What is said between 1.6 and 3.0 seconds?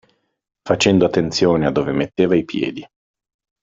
a dove metteva i piedi.